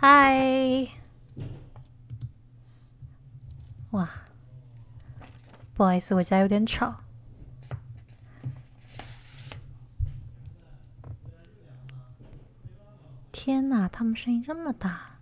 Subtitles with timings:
[0.00, 0.86] 嗨，
[3.90, 4.08] 哇，
[5.74, 6.94] 不好意思，我家有点吵。
[13.32, 15.17] 天哪，他们声音这么大！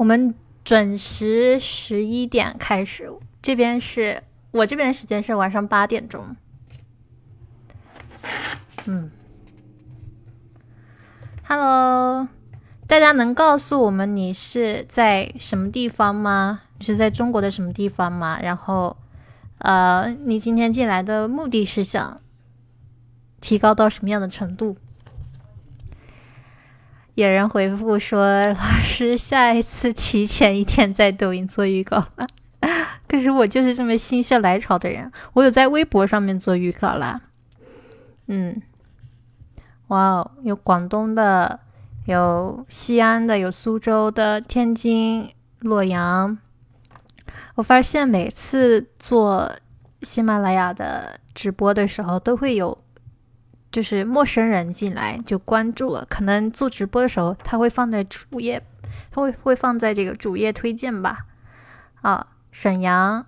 [0.00, 6.34] 我们准时十一点开始，这边是我这边的时间是晚上八点钟。
[8.86, 9.10] 嗯
[11.46, 12.26] ，Hello，
[12.86, 16.62] 大家能告诉我们你是在什么地方吗？
[16.78, 18.40] 你是在中国的什么地方吗？
[18.40, 18.96] 然后，
[19.58, 22.22] 呃，你今天进来的目的是想
[23.42, 24.78] 提高到什么样的程度？
[27.14, 32.26] 有人回复说：“老师，下一次提前一天在抖音做预告吧。
[33.08, 37.20] ”可是我就是这么心血来潮的人，我有在微博上面做预告啦。
[38.28, 38.62] 嗯，
[39.88, 41.60] 哇哦，有广东的，
[42.06, 46.38] 有西安的，有苏州的，天津、洛阳。
[47.56, 49.50] 我发现每次做
[50.02, 52.78] 喜马拉雅的直播的时候，都会有。
[53.70, 58.62] 就是陌生人进来就关注了，可能做直播的时候他会放在主页，
[59.10, 61.26] 他会会放在这个主页推荐吧。
[62.02, 63.26] 啊，沈阳、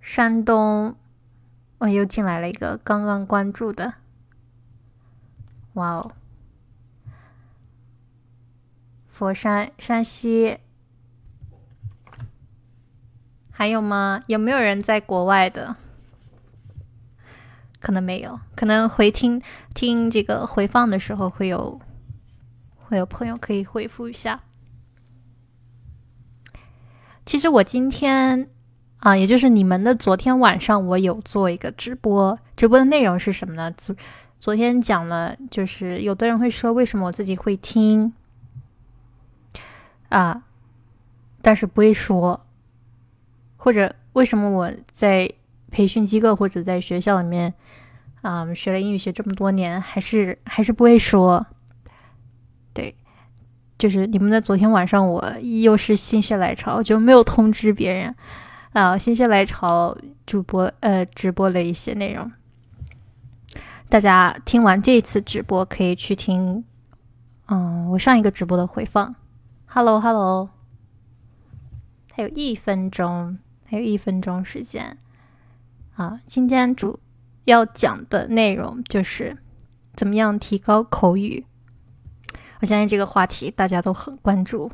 [0.00, 0.96] 山东，
[1.78, 3.94] 哦，又进来了一个刚刚关注的，
[5.74, 6.12] 哇哦，
[9.08, 10.58] 佛山、山西，
[13.50, 14.22] 还有吗？
[14.26, 15.76] 有没有人在国外的？
[17.80, 19.40] 可能没有，可能回听
[19.72, 21.80] 听这个回放的时候会有，
[22.76, 24.40] 会有朋友可以回复一下。
[27.24, 28.48] 其实我今天
[28.98, 33.70] 啊，也就是你们的昨天晚上，我有做一个直播，直播的内容是什么呢？
[33.70, 33.94] 昨
[34.40, 38.12] 昨天讲了，就是有的人会说，为什么我自己会听
[40.08, 40.42] 啊，
[41.40, 42.44] 但是不会说，
[43.56, 45.30] 或者为什么我在
[45.70, 47.54] 培训机构或者在学校里面。
[48.20, 51.46] 啊，我们学了英语学这么多年，还是还是不会说。
[52.72, 52.94] 对，
[53.78, 55.24] 就是你们的昨天晚上，我
[55.62, 58.14] 又是心血来潮，就没有通知别人
[58.72, 58.98] 啊。
[58.98, 59.96] 心血来潮
[60.26, 62.30] 主播呃直播了一些内容，
[63.88, 66.64] 大家听完这一次直播可以去听，
[67.46, 69.14] 嗯，我上一个直播的回放。
[69.66, 70.50] Hello Hello，
[72.12, 74.98] 还有一分钟，还有一分钟时间
[75.94, 76.98] 啊，今天主。
[77.48, 79.38] 要讲的内容就是
[79.96, 81.46] 怎么样提高口语。
[82.60, 84.70] 我相信这个话题大家都很关注。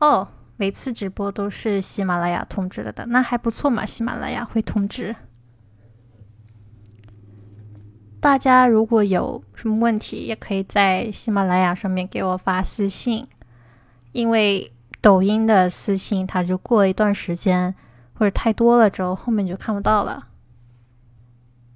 [0.00, 3.86] 哦，每次直播都是喜马拉雅通知了的，那还不错嘛。
[3.86, 5.14] 喜马拉雅会通知
[8.18, 13.24] 大家，如果有什么问题，也可以在喜马拉雅上面给我发私信，
[14.10, 17.72] 因为抖音的私信它就过一段时间
[18.14, 20.26] 或者太多了之后，后面就看不到了。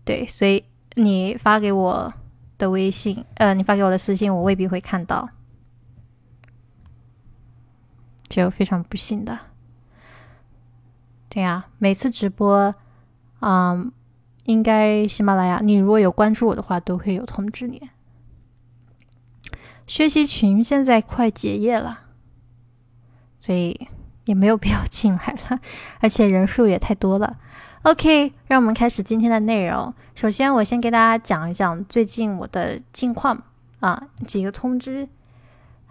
[0.04, 0.64] 对，所以
[0.96, 2.12] 你发给我
[2.58, 5.28] 的微信，呃，你发给我的私信，我未必会看到，
[8.28, 9.38] 就非常不幸的。
[11.28, 12.74] 对呀，每次直播，
[13.40, 13.92] 嗯，
[14.44, 17.90] 应该喜马拉雅，你如果有关注我的话，都会有通知你。
[19.86, 22.00] 学习群现在快结业了，
[23.38, 23.88] 所以
[24.24, 25.60] 也没有必要 进来了，
[26.00, 27.38] 而且人数也太多了。
[27.82, 29.94] OK，让我们开始今天的内容。
[30.14, 33.42] 首先，我先给大家讲一讲最近我的近况
[33.78, 35.08] 啊，几个通知。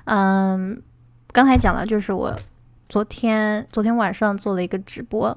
[0.04, 0.84] 嗯，
[1.32, 2.40] 刚才讲了，就是我
[2.88, 5.36] 昨天昨天晚上做了一个直播，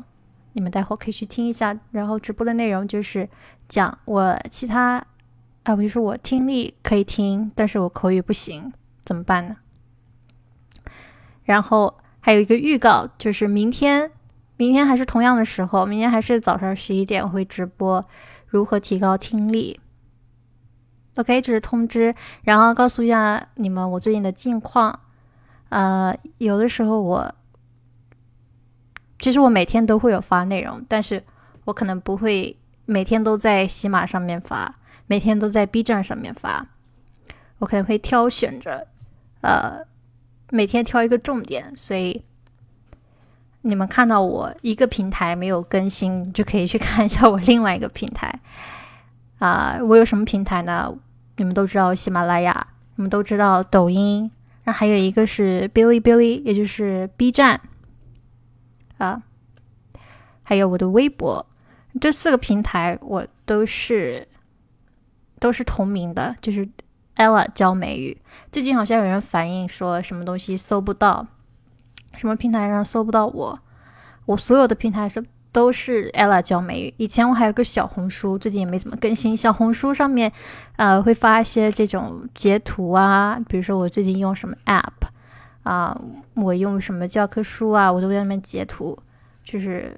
[0.52, 1.74] 你们待会可以去听一下。
[1.90, 3.26] 然后直播的内容就是
[3.66, 5.02] 讲我其他
[5.62, 8.70] 啊，比如说我听力可以听，但是我口语不行，
[9.06, 9.56] 怎么办呢？
[11.44, 14.10] 然后还有一个预告，就是明天。
[14.62, 18.00] 明天还是同样的时候，明天还是早上十一点会直播
[18.46, 19.80] 如何提高听力。
[21.16, 22.14] OK，这是通知，
[22.44, 25.00] 然后告诉一下你们我最近的近况。
[25.70, 27.34] 呃，有的时候我
[29.18, 31.24] 其实我每天都会有发内容，但是
[31.64, 32.56] 我可能不会
[32.86, 34.76] 每天都在喜马上面发，
[35.08, 36.68] 每天都在 B 站上面发，
[37.58, 38.86] 我可能会挑选着，
[39.40, 39.84] 呃，
[40.50, 42.24] 每天挑一个重点，所以。
[43.62, 48.40] 你们看到我一个平台没有更新， 就可以去看一下我另外一个平台。
[49.38, 50.94] 啊，我有什么平台呢？
[51.36, 52.66] 你们都知道，喜马拉雅、
[52.96, 54.30] 你们都知道抖音，
[54.64, 57.60] 那还有一个是哔哩哔哩，也就是 B 站
[58.98, 59.22] 啊，
[60.44, 61.44] 还有我的微博，
[62.00, 64.28] 这四个平台我都是
[65.40, 66.68] 都是同名的，就是
[67.16, 68.16] Ella 教美语。
[68.52, 71.26] 最近好像有人反映说什么东西搜不到，
[72.14, 73.60] 什么平台上搜不到我，
[74.26, 75.24] 我所有的平台是。
[75.54, 76.94] 都是 Ella 教美语。
[76.96, 79.36] 以前我还有个小红书，最近也没怎么更新。
[79.36, 80.32] 小红书上面，
[80.76, 85.10] 呃，会发一些这种截图啊，比如说我最近用什么 App
[85.62, 86.00] 啊，
[86.32, 88.98] 我用什么教科书啊，我都在那边截图，
[89.44, 89.94] 就是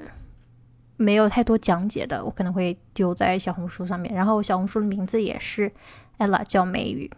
[0.96, 4.12] 没有太多讲解的，我可能会丢在小红书上面。
[4.12, 5.70] 然后小红书的名字也是
[6.19, 7.08] Ella 教美语。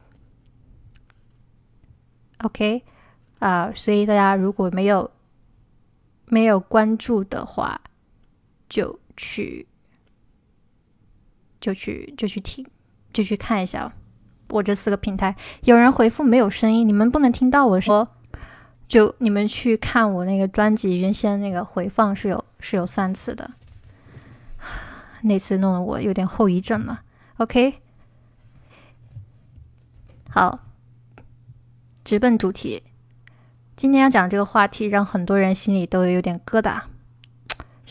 [2.40, 2.84] OK，
[3.38, 5.10] 啊，所以大家如果没有
[6.26, 7.80] 没有关注的话，
[8.68, 9.66] 就去，
[11.60, 12.66] 就去，就去听，
[13.12, 13.92] 就去看一下
[14.48, 15.36] 我这四个平台。
[15.64, 18.08] 有人回复没有声音，你们不能听到我说。
[18.88, 23.50] 就你们去看我那个专辑，原先那个回放是有是有三次的，
[25.22, 27.02] 那次弄得我有点后遗症了。
[27.38, 27.80] OK，
[30.30, 30.60] 好，
[32.04, 32.84] 直奔主题。
[33.76, 36.80] 今天要讲这个话题，让很多人心里都有点疙瘩。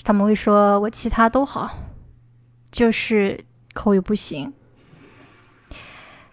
[0.04, 1.78] 他们会说我其他都好，
[2.72, 4.52] 就是口语不行。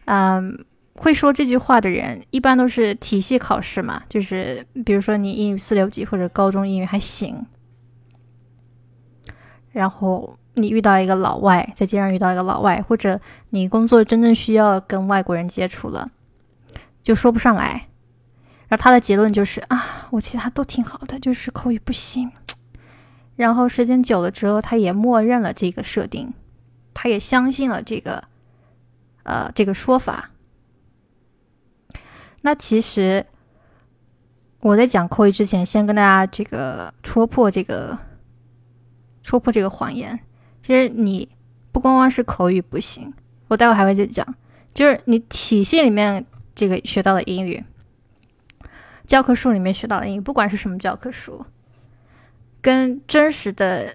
[0.06, 0.64] 嗯，
[0.94, 7.44] 会说这句话的人一般都是体系考试嘛，就是比如说你英语四六级或者高中英语还行，
[9.70, 13.20] 然后你遇到一个老外，在街上遇到一个老外，或者
[13.50, 16.10] 你工作真正需要跟外国人接触了，
[17.02, 17.88] 就说不上来。
[18.72, 22.32] 然后他的结论就是啊，我其他都挺好的，就是口语不行。
[23.36, 26.32] 然后时间久了之后，他也默认了这个设定，
[26.94, 28.24] 他也相信了这个，
[29.24, 30.30] 呃，这个说法。
[32.40, 33.26] 那其实
[34.60, 37.98] 我在讲口语之前，先跟大家这个戳破这个，
[39.22, 40.18] 戳破这个谎言。
[40.62, 41.28] 其实你
[41.72, 43.12] 不光光是口语不行，
[43.48, 44.26] 我待会还会再讲，
[44.72, 46.24] 就是你体系里面
[46.54, 47.62] 这个学到的英语，
[49.12, 51.44] 教科书里面学到的英语，不管是什么教科书。
[52.62, 53.94] 跟真实的，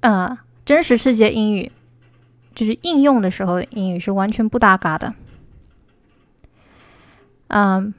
[0.00, 1.72] 呃，真实世界英语，
[2.54, 5.14] 就是应用的时候的英语是完全不搭嘎的。
[7.46, 7.94] 嗯，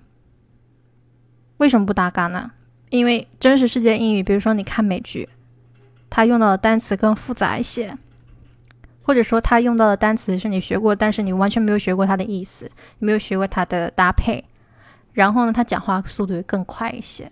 [1.57, 2.51] 为什么不搭嘎呢？
[2.91, 5.27] 因为真实世界英语，比如说你看美剧，
[6.11, 7.97] 它用到的单词更复杂一些，
[9.01, 14.45] 或者说它用到的单词是你学过，但是你完全没有学过它的意思，没有学过它的搭配，
[15.19, 17.29] 然后呢，他讲话速度会更快一些。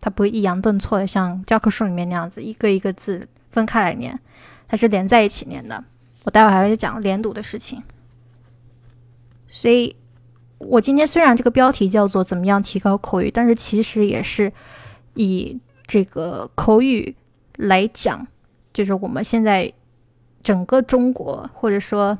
[0.00, 4.18] 他不会抑扬顿挫的，像教科书里面那样子一个一个字分开来念，
[4.66, 5.84] 它是连在一起念的。
[6.24, 7.82] 我待会还会讲连读的事情。
[9.46, 9.94] 所以，
[10.56, 14.50] 我今天虽然这个标题叫做“怎么样提高口语”，但是其实也是
[15.14, 17.14] 以这个口语
[17.56, 18.26] 来讲，
[18.72, 19.70] 就是我们现在
[20.42, 22.18] 整个中国或者说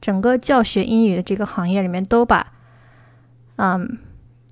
[0.00, 2.52] 整个教学英语的这个行业里面，都把
[3.56, 3.98] 嗯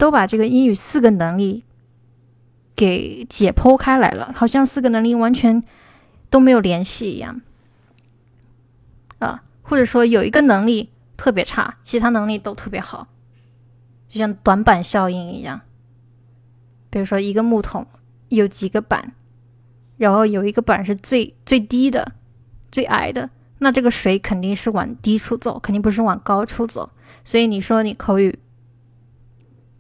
[0.03, 1.63] 都把这个英语四个能力。
[2.75, 5.63] 给解剖开来了，好像四个能力完全
[6.31, 7.43] 都没有联系一样
[9.19, 13.07] 啊，或者说有一个能力特别差，其他能力都特别好，
[14.09, 15.61] 就像短板效应一样。
[16.91, 17.87] 比如说一个木桶
[18.31, 19.13] 有几个板，
[19.99, 22.13] 然后有一个板是最最低的、
[22.73, 26.91] 最矮的，那这个水肯定是往低处走，肯定不是往高处走。
[27.23, 28.39] 所以你说你口语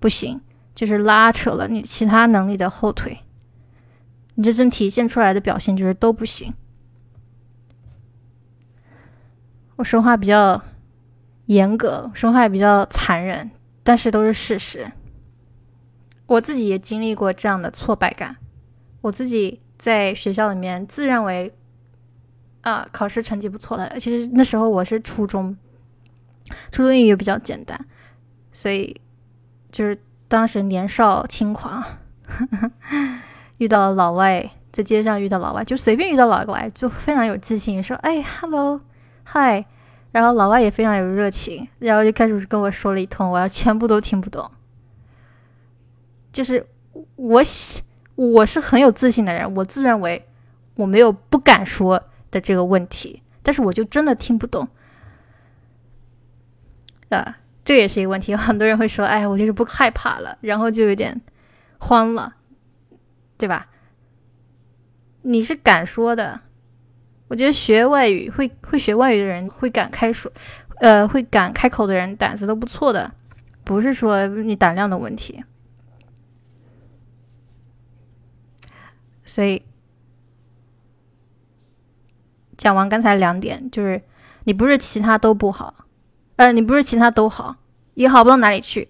[0.02, 0.42] 不行。
[0.74, 3.18] 就是拉扯了你其他能力的后腿，
[4.34, 6.54] 你真正体现出来的表现就是都不行。
[9.76, 10.62] 我说话比较
[11.44, 13.50] 严格，说话也比较残忍，
[13.82, 14.90] 但是都是事实。
[16.26, 18.38] 我自己也经历过这样的挫败感。
[19.02, 21.54] 我自己在学校里面自认为
[22.62, 25.54] 啊考试成绩不错的，其实那时候我是初中，
[26.70, 27.86] 初中英语比较简单，
[28.52, 28.98] 所以
[29.72, 29.98] 就是。
[30.28, 31.84] 当时年少轻狂，
[33.60, 39.66] 遇到了老外，在街上遇到老外，就随便遇到老外，就非常有自信，说：“哎，hello，hi。”
[40.10, 44.50] 然后老外也非常有热情，然后就开始跟我说了一通，我要全部都听不懂。
[46.32, 46.66] 就是
[47.16, 47.42] 我，
[48.14, 50.26] 我是很有自信的人，我自认为
[50.76, 54.66] 我没有不敢说的这个问题，但是我就真的听不懂
[57.10, 57.36] 啊。
[57.64, 61.20] 这也是一个问题，很多人会说：“哎，我就是不害怕了，然后就有点
[61.78, 62.34] 慌了，
[63.38, 63.68] 对吧？”
[65.24, 66.40] 你是敢说的，
[67.28, 70.32] 我觉得学外语会会学外语的人会敢开说，
[70.80, 73.14] 呃，会敢开口的人胆子都不错的，
[73.62, 75.44] 不是说你胆量的问题。
[79.24, 79.62] 所以
[82.56, 84.02] 讲完刚才两点，就是
[84.42, 85.81] 你不是其他都不好，
[86.36, 87.56] 呃，你不是其他都好，
[87.94, 88.88] 也好不到哪里去。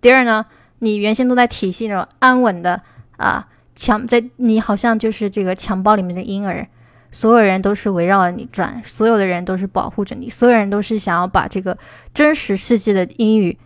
[0.00, 0.46] 第二呢，
[0.78, 2.82] 你原先都在体系中安稳的
[3.16, 6.68] 啊，强在你好像就是这个襁褓里面的婴儿。
[7.10, 11.78] 所有人都是围绕着你转，所有的人都是保护着你，所有人都是想要把这个
[12.12, 13.58] 真实世界的英语，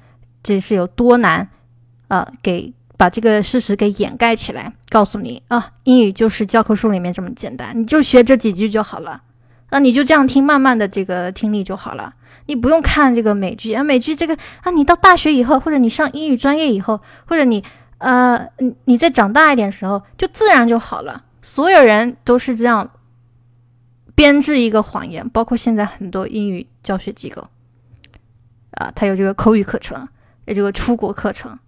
[0.45, 1.51] 这是有多难，
[2.07, 9.21] 呃，给把这个事实给掩盖起来，告诉你啊，英语就是教科书里面这么简单，你就学这几句就好了，
[9.73, 12.15] 那，你就这样听，慢慢的这个听力就好了，
[12.47, 17.65] 你不用看这个美剧啊，美剧这个啊，你到大学以后，或者你上英语专业以后，或者你
[17.99, 22.91] 呃，你你再长大一点时候，就自然就好了，所有人都是这样。
[24.15, 27.43] 编制一个谎言，包括现在很多英语教学机构，
[28.73, 30.07] 啊，它有这个口语课程，
[30.45, 31.59] 有这个出国课程，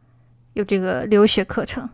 [0.53, 1.89] 有这个留学课程。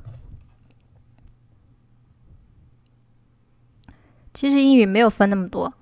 [4.35, 5.73] 其实英语没有分那么多，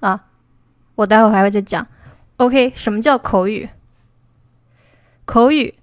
[0.00, 0.26] 啊，
[0.96, 1.86] 我待会还会再讲。
[2.36, 3.68] OK，什么叫口语？
[5.24, 5.78] 口语，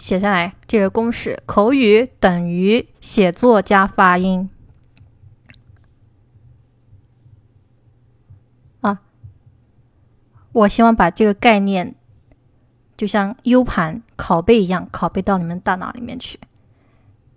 [0.00, 4.48] 写下来这个公式：口语等于写作加发音。
[8.80, 9.02] 啊，
[10.52, 11.94] 我希望把这个概念
[12.96, 16.40] 就像 U 盘拷贝一样拷贝到你们大脑里面去。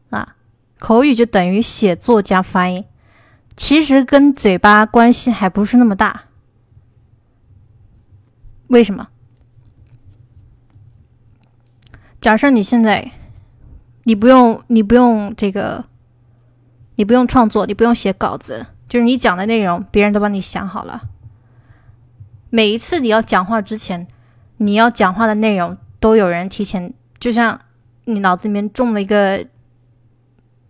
[0.09, 0.37] 啊，
[0.79, 2.85] 口语就等于写作加发音，
[3.57, 6.23] 其实跟嘴巴关系还不是那么大。
[8.67, 9.09] 为什么？
[12.23, 13.11] 假设你现在，
[14.05, 15.83] 你不用，你不用这个，
[16.95, 21.01] 你不用创作，你不用写稿子，就是你讲的内容，别人都帮你想好了。
[22.49, 24.07] 每一次你要讲话之前，
[24.55, 27.59] 你要讲话的内容都有人提前，就像
[28.05, 29.45] 你脑子里面种了一个，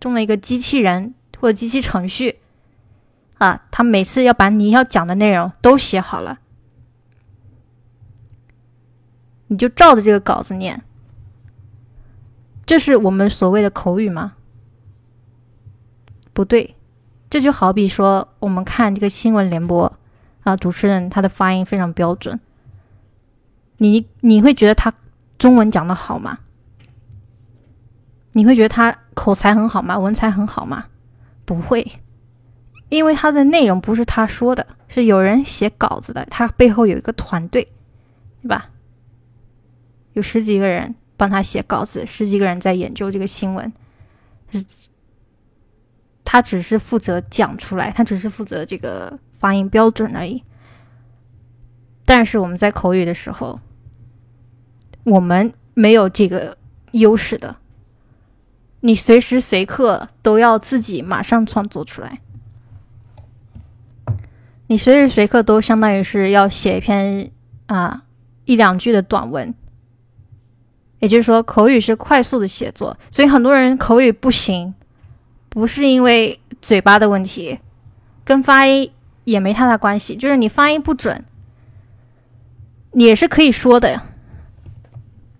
[0.00, 2.40] 种了一个机器人或者机器程序，
[3.38, 6.40] 啊，他每次要把你要讲的内容都写好了，
[9.46, 10.82] 你就照着这个稿子念。
[12.66, 14.34] 这是我们所谓的口语吗？
[16.32, 16.74] 不对，
[17.28, 19.92] 这就好比说，我们看这个新闻联播
[20.42, 22.40] 啊，主持人他的发音非常标准，
[23.76, 24.92] 你你会觉得他
[25.38, 26.40] 中文讲的好吗？
[28.32, 29.98] 你会觉得他口才很好吗？
[29.98, 30.86] 文采很好吗？
[31.44, 31.86] 不会，
[32.88, 37.68] 因为他的内容不是他说的，是有人写稿子的，他背后有一个团队，
[38.42, 38.70] 对吧？
[40.14, 40.94] 有十几个人。
[41.16, 43.72] 帮他写稿子，十几个人在研究这个新闻，
[46.24, 50.42] 他只是负责讲出来，他只是负责这个发音标准而已。
[52.04, 53.60] 但是我们在口语的时候，
[55.04, 56.58] 我们没有这个
[56.92, 57.56] 优势的，
[58.80, 62.20] 你随时随刻都要自己马上创作出来，
[64.66, 67.30] 你随时随刻都相当于是要写一篇
[67.66, 68.04] 啊
[68.44, 69.54] 一两句的短文。
[71.04, 74.72] 也就是说，口语是快速的写作，所以很多人口语不行，
[75.50, 77.58] 不是因为嘴巴的问题，
[78.24, 78.90] 跟发音
[79.24, 80.16] 也没太大关系。
[80.16, 81.22] 就是你发音不准，
[82.92, 84.02] 也是可以说的呀，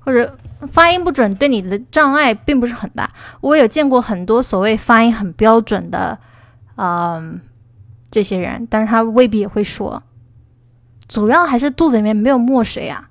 [0.00, 0.36] 或者
[0.70, 3.10] 发音不准对你的障碍并不是很大。
[3.40, 6.18] 我有见过很多所谓发音很标准的，
[6.76, 7.40] 嗯，
[8.10, 10.02] 这些人，但是他未必也会说，
[11.08, 13.08] 主要还是肚子里面没有墨水啊，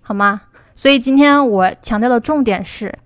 [0.00, 0.40] 好吗？
[0.76, 2.96] 所以今天我强调的重点是，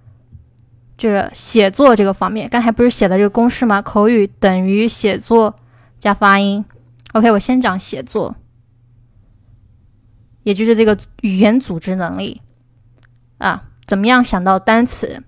[0.99, 2.49] 这写作这个方面。
[2.49, 3.81] 刚才不是写的这个公式吗？
[3.81, 5.55] 口语等于写作
[6.01, 6.65] 加发音。
[7.13, 8.35] OK，我先讲写作，
[10.43, 12.43] 也就是这个语言组织能力
[13.39, 15.23] 啊，怎么样想到单词，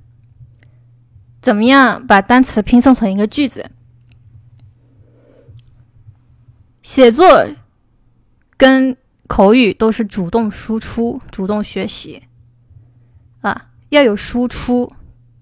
[1.41, 3.71] 怎么样把单词拼凑成一个句子。
[6.83, 7.47] 写作
[8.57, 8.97] 跟
[9.29, 12.25] 口语都是主动输出、主动学习。
[13.43, 14.91] 啊，要有输出，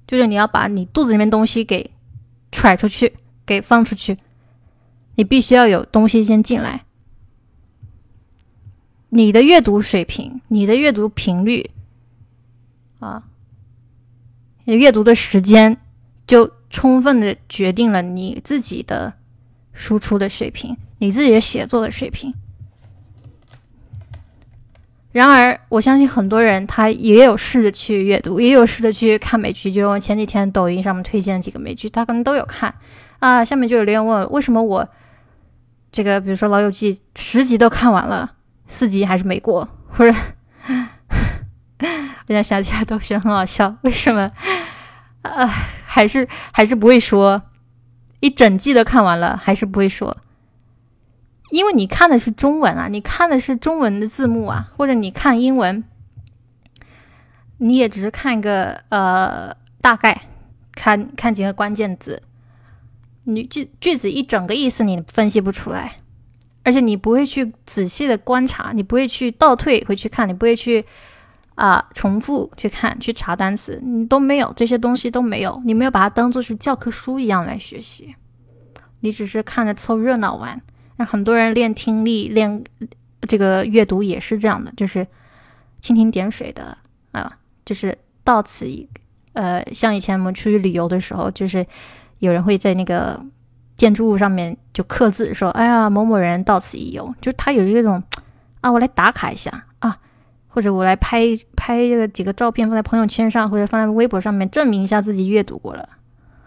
[0.07, 1.91] 就是你要把你肚子里面东西给
[2.51, 3.15] 揣出去，
[3.47, 4.19] 给放出去。
[5.15, 6.85] 你必须要有东西先进来。
[9.11, 11.71] 你的阅读水平，你的阅读频率，
[13.01, 13.25] 啊，
[14.65, 15.77] 你阅读的时间，
[16.27, 19.13] 就充分的决定了你自己的
[19.73, 22.33] 输出的水平，你自己的写作的水平。
[25.13, 29.73] 然而，我相信很多人他也有试着去阅读，也有试着去看美剧。
[29.73, 32.73] 就我前几天抖音上面推荐几个美剧，他可能都有看
[33.19, 33.45] 啊。
[33.45, 34.89] 下面就有留言问，为什么我
[35.91, 38.35] 这个，比如说《老友记》十集都看完了，
[38.69, 39.69] 四集还是没过？
[39.89, 40.17] 或者，
[42.29, 44.31] 我想想起来都觉得很好笑，为什么
[45.23, 45.45] 啊？
[45.85, 47.43] 还是还是不会说，
[48.21, 50.17] 一整季都看完了，还是不会说。
[51.51, 55.83] 因为你看的是中文啊，你看的是中文的字幕啊，或者你看英文，
[57.59, 60.23] 你也只是看一个呃大概，
[60.73, 62.23] 看看几个关键字，
[63.25, 65.97] 你句句子一整个意思你分析不出来，
[66.63, 70.85] 而且你不会去仔细的观察，你不会去倒退回去看，你不会去
[71.57, 78.15] 啊重复去看去查单词，你都没有这些东西都没有，你没有把它当做是教科书一样来学习，
[79.01, 80.63] 你只是看着凑热闹玩。
[81.01, 82.63] 那很多人练听力、练
[83.27, 85.07] 这个阅读也是这样的，就是
[85.81, 86.77] 蜻蜓点水的
[87.13, 88.87] 啊，就是到此一
[89.33, 91.67] 呃，像以前我们出去旅游的时候，就是
[92.19, 93.19] 有人会在那个
[93.77, 98.03] 建筑物上面就刻字，说：“哎呀，某某人到此一游。”就是他有一种
[98.61, 99.97] 啊，我来打卡一下啊，
[100.49, 105.89] 或者我来拍拍这个几个照片放在朋友圈上，或者放在微博上面证明一下自己阅读过了，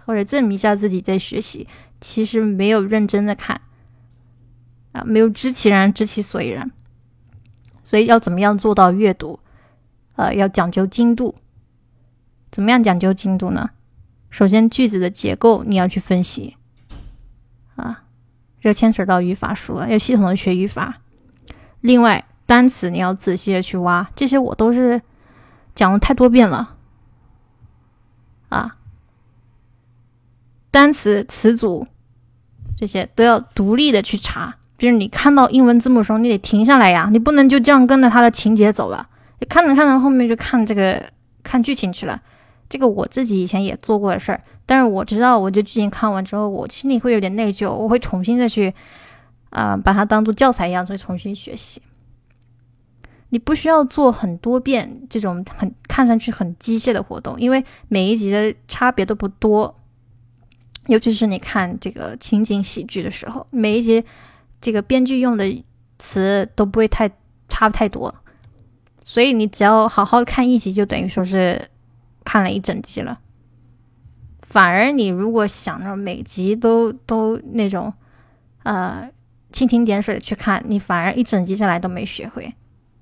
[0.05, 1.67] 或者证明一下自己在学习，
[1.99, 3.59] 其实没有认真的看。
[4.93, 6.71] 啊，没有知其然，知其所以然。
[7.83, 9.39] 所以要怎么样做到阅读？
[10.15, 11.35] 呃，要讲究精度。
[12.49, 13.71] 怎么样讲究精度呢？
[14.29, 16.55] 首先，句子的结构你要去分析。
[17.75, 18.03] 啊，
[18.61, 21.01] 这牵扯到语法书了，要系统的学语法。
[21.81, 25.01] 另外，单词你要仔细的去挖，这些我都是
[25.75, 26.77] 讲了太多遍了。
[28.49, 28.77] 啊，
[30.71, 31.85] 单词词组
[32.77, 34.57] 这些都要独立的去查。
[34.83, 39.07] 就是你看到英文字幕的时候，你得停下来呀，你不能就这样跟着它的情节走了。
[39.39, 41.01] 你看着看着后面就看这个
[41.41, 42.21] 看剧情去了，
[42.67, 44.41] 这个我自己以前也做过的事儿。
[44.65, 48.73] 但是我知道，我这剧情看完之后，我心里会有点内疚，我会重新再去
[49.51, 51.81] 啊，把它当做教材一样再重新学习。
[53.29, 59.73] 你不需要做很多遍这种很看上去很机械的活动，因为每一集的差别都不多，
[60.87, 64.03] 尤其是你看这个情景喜剧的时候，每一集。
[64.63, 65.63] 这个编剧用的
[65.99, 67.11] 词都不会太
[67.49, 68.15] 差太多，
[69.03, 71.67] 所以你只要好好看一集，就等于说是
[72.23, 73.19] 看了一整集了。
[74.41, 77.93] 反而你如果想着每集都都那种
[78.63, 79.09] 呃
[79.51, 82.53] 蜻蜓点水的去看，你反而一整集下来都没学会，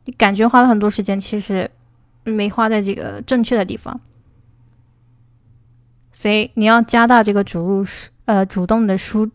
[0.05, 1.69] 你感觉花了很多时间，其实
[2.23, 4.01] 没花在这个正确的地方。
[6.11, 7.85] 所以你要加大这个主入
[8.25, 9.29] 呃主动的输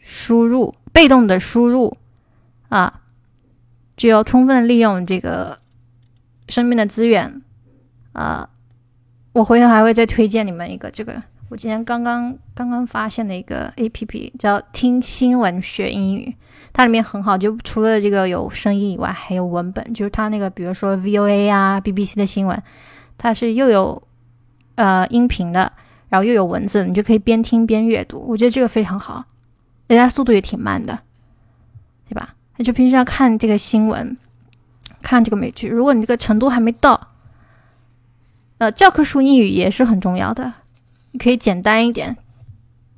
[0.00, 0.72] 输入。
[0.92, 1.94] 被动的输入
[2.68, 3.00] 啊，
[3.96, 5.58] 就要充分利用这个
[6.48, 7.42] 身边的资源
[8.12, 8.48] 啊。
[9.32, 16.34] 我回头还会再推荐你们一个，这个我今天刚刚刚刚发现的一个 A P P，叫听新闻学英语。
[16.72, 19.92] 它里面很好，就除了这个有声音以外，还有文本。
[19.94, 22.62] 就是它那个，比如说 V O A 啊、B B C 的新闻，
[23.16, 24.02] 它是又有
[24.74, 25.72] 呃音频的，
[26.08, 28.24] 然后又有文字，你就可以边听边阅读。
[28.28, 29.24] 我觉得这个非常好。
[29.88, 31.00] 人家速度也挺慢的，
[32.08, 32.36] 对吧？
[32.56, 34.16] 那就平时要看这个新闻，
[35.00, 35.66] 看这个美剧。
[35.66, 37.08] 如果你这个程度还没到，
[38.58, 40.52] 呃，教科书英语也是很重要的。
[41.12, 42.18] 你可以简单一点，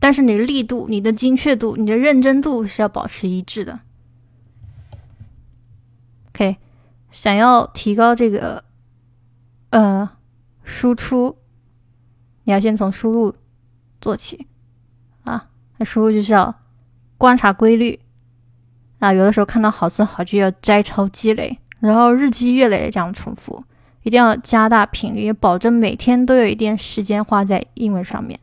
[0.00, 3.78] 但是你的力度、你的精确度、你的认真度是要保持一致的。
[6.30, 6.56] OK，
[7.12, 8.64] 想要提高这个
[9.70, 10.10] 呃
[10.64, 11.36] 输出，
[12.44, 13.36] 你要先从输入
[14.00, 14.48] 做起
[15.22, 15.50] 啊。
[15.76, 16.56] 那输入就是要。
[17.20, 18.00] 观察规律
[18.98, 23.62] 啊，有的时候看到好词好句要摘抄积累，然后日积月累的这样重复，
[24.04, 28.40] 一定要加大频率，保证每天都有一点时间花在英文上面。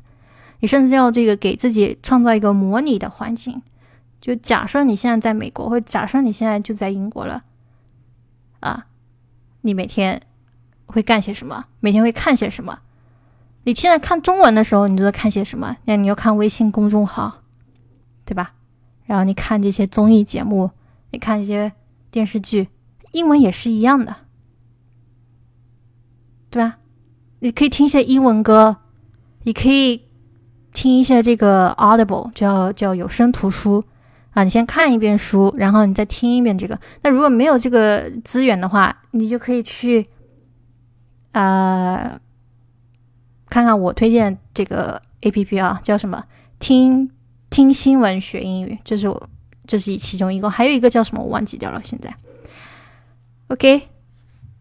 [0.60, 3.64] 你甚至要这个给自己创造一个模拟的环境，
[4.22, 7.42] 就假设你现在在美国，或者假设你现在就在英国了，
[8.60, 8.86] 啊，
[9.62, 10.22] 你每天
[10.86, 11.66] 会干些什么？
[11.80, 12.78] 每天会看些什么？
[13.64, 15.78] 你现在看中文的时候，你都在看些什么？
[15.86, 17.42] 那你要看微信公众号，
[18.24, 18.54] 对吧？
[19.08, 20.70] 然后你看这些综艺节目，
[21.10, 21.74] 你看一些
[22.12, 22.68] 电视剧，
[23.14, 24.16] 英文也是一样的，
[26.52, 26.78] 对吧？
[27.40, 28.78] 你可以听一些英文歌，
[29.44, 30.04] 你可以。
[30.74, 33.84] 听一下这个 Audible，叫叫有声图书
[34.34, 36.80] 啊，你先看一遍书，然后你再听一遍这个。
[37.02, 40.06] 那如果没有这个资源的话，你就可以去
[41.32, 42.20] 啊
[43.50, 46.24] 看看我推荐这个 A P P 啊，叫什么？
[46.60, 47.10] 听
[47.58, 49.30] 听新闻学英语，这是我
[49.66, 51.82] 这是其中一个，还有一个叫什么我忘记掉了。
[51.84, 52.16] 现在
[53.48, 53.90] ，OK，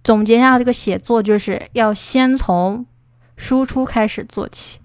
[0.02, 2.86] 总结一下这个写作，就是要先从
[3.36, 4.78] 输出开始做起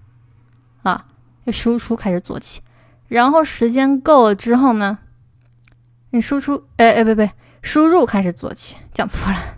[0.82, 1.06] 啊。
[1.50, 2.60] 输出开始做起，
[3.08, 4.98] 然后时间够了之后呢，
[6.10, 7.26] 你输出，哎哎，不不，
[7.62, 9.56] 输入开始做起，讲错了。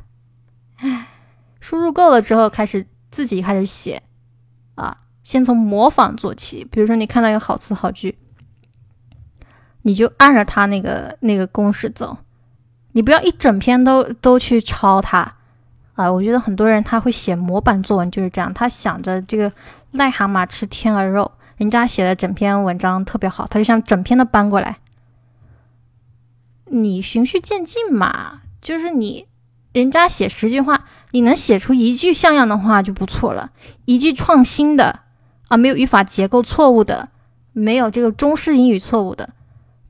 [1.59, 4.05] 输入够了之后，开始自己开始写
[4.77, 6.65] 啊，先从模仿做起。
[6.65, 8.17] 比如说，你看到一个好词好句，
[9.85, 12.17] 你就按着他那个那个公式走，
[12.93, 15.35] 你不要一整篇都都去抄它
[15.95, 16.11] 啊。
[16.11, 19.53] 我觉得很多人他会写模板作文就是这样，他想着这个
[19.93, 21.31] 癞蛤蟆吃天鹅肉。
[21.57, 24.79] 人家写的整篇文章特别好，他就想整篇的搬过来。
[26.67, 29.27] 你循序渐进嘛，就是你，
[29.73, 33.53] 人家写十句话，你能写出一句像样的话就不错了，
[33.85, 35.01] 一句创新的
[35.47, 37.11] 啊，没有语法结构错误的，
[37.53, 39.31] 没有这个中式英语错误的，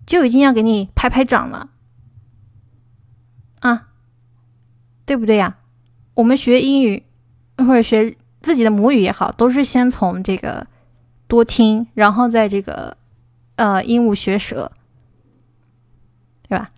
[0.06, 1.70] 就已经要给你拍拍掌了
[3.60, 3.88] 啊，
[5.04, 5.58] 对不对呀？
[6.14, 7.04] 我们学英语
[7.58, 10.66] 或者学自己的母语也好，都是先从这个。
[11.26, 12.98] 多听，然后在这个
[13.56, 14.70] 呃鹦鹉学舌，
[16.46, 16.70] 对吧？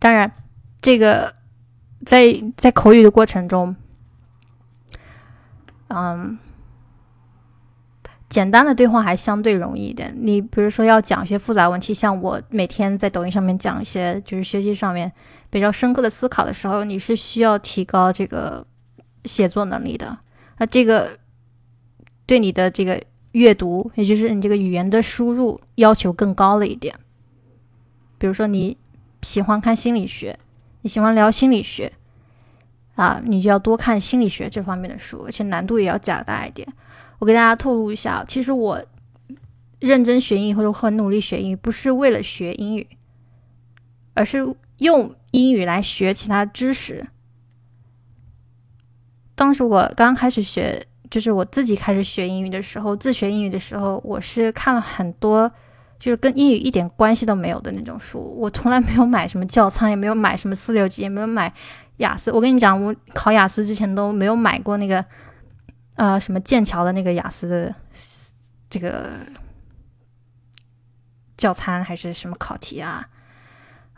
[0.00, 0.34] 当然，
[0.82, 1.36] 这个
[2.04, 3.76] 在在口语的过程中，
[5.86, 6.36] 嗯，
[8.32, 10.12] 简单的对话还相对容易一点。
[10.18, 15.12] 你比如说要讲一些复杂问题，像我每天在抖音上面讲一些就是学习上面
[15.50, 18.66] 比较深刻的思考的时候，你是需要提高这个
[19.26, 20.18] 写作能力的。
[20.56, 21.18] 那这个。
[22.24, 26.94] 对你的这个阅读，也就是你这个语言的输入要求更高了一点。
[28.16, 28.78] 比如说你
[29.22, 30.38] 喜欢看心理学，
[30.82, 31.92] 你喜欢聊心理学
[32.94, 36.66] 啊，你就要多看心理学这方面的书，而且难度也要加大一点。
[37.22, 38.84] 我给大家透露一下，其实我
[39.78, 42.84] 认真学英语或者很努力学英语，不是为了学英语，
[44.12, 47.06] 而是用英语来学其他知识。
[49.36, 50.84] 当时我刚开始学。
[51.12, 55.52] 就是我自己开始学英语的时候，自学英语的时候，我是看了很多，
[56.00, 58.34] 就是跟英语一点关系都没有的那种书。
[58.38, 61.52] 我从来没有买什么教材，也没有买什么四六级，也没有买
[61.98, 62.32] 雅思。
[62.32, 65.04] 我跟你讲，我考雅思之前都没有买过那个，
[65.96, 67.74] 呃，什么剑桥的那个雅思的
[68.70, 69.10] 这个
[71.36, 73.08] 教参还是什么考题啊？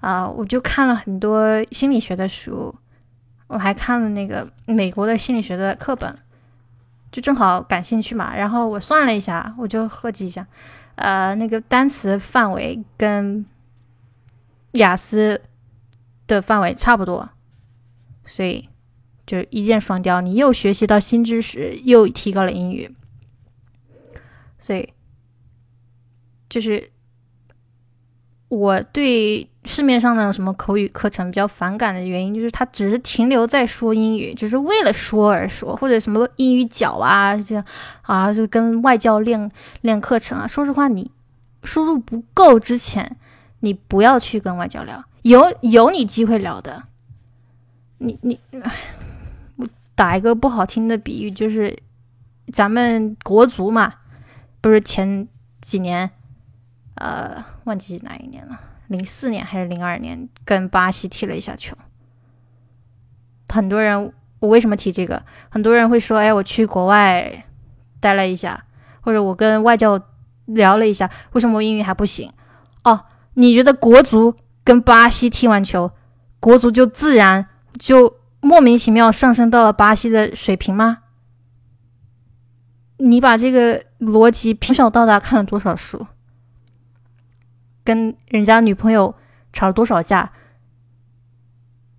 [0.01, 2.75] 啊，我就看了很多心理学的书，
[3.47, 6.19] 我还看了那个美国的心理学的课本。
[7.13, 10.45] 就正好感兴趣嘛，然后我算了一下，我就合计一下，
[10.97, 13.47] 呃，那个单词范围跟
[14.73, 15.41] 雅思
[16.27, 17.31] 的范围差不多，
[18.27, 18.69] 所以
[19.27, 22.95] 就是一箭双雕，你又学习到新知识，又提高了英语，
[24.59, 24.93] 所以
[26.49, 26.91] 就是。
[28.49, 37.65] 我对市面上那种什么口语课程比较反感的原因，就是它只是停留在说英语，只是为了说而说，或者什么英语角啊，这样
[38.03, 40.47] 啊，就跟外教练练课程啊。
[40.47, 41.11] 说实话，你
[41.65, 43.17] 输入不够之前，
[43.61, 46.85] 你不要去跟外教聊，有有你机会聊的。
[47.99, 48.61] 你你，我
[49.95, 51.77] 打一个不好听的比喻，就是
[52.53, 53.95] 咱们国足嘛，
[54.61, 55.29] 不是前
[55.61, 56.11] 几年。
[56.97, 61.77] 呃，忘记哪一年了，零四年还是零二年，跟巴西踢了一下球。
[63.49, 65.25] 很多人，我为什么提这个？
[65.49, 67.47] 很多人会说，哎，我去国外
[67.99, 68.65] 待了一下，
[69.01, 70.01] 或者我跟外教
[70.45, 72.31] 聊了一下，为什么我英语还不行？
[72.85, 75.91] 哦，你觉得国足跟巴西踢完球，
[76.39, 80.99] 国足就自然就莫名其妙上升到了巴西的水平吗？
[82.99, 86.07] 你把这个逻辑从小到大看了多少书？
[87.83, 89.15] 跟人家女朋友
[89.51, 90.31] 吵了多少架，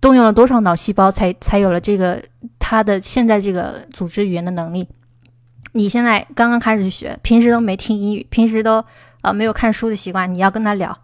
[0.00, 2.22] 动用了多少脑细胞才才有了这个
[2.60, 4.88] 他的现在这个组织语言的能力？
[5.72, 8.84] 你现在刚刚开始学，平时都没听英语，平时都
[9.22, 10.96] 呃没有看书的习惯，你要跟他聊，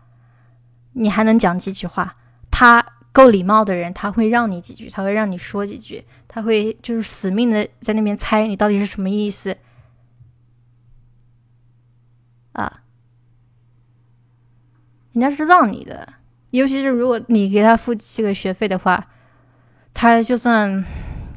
[0.93, 2.15] 你还能讲几句话？
[2.49, 9.57] 他够礼貌的人，他会让你几句，他会让你说几句，他会就是死命的在那边猜你到底是什么意思
[12.53, 12.83] 啊？
[15.13, 16.15] 人家是让你的，
[16.51, 19.09] 尤其是如果你给他付这个学费的话，
[19.93, 20.83] 他就算